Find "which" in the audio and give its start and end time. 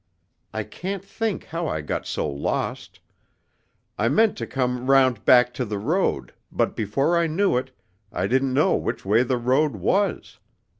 8.75-9.05